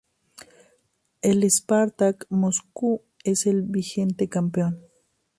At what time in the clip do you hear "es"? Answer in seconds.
3.23-3.45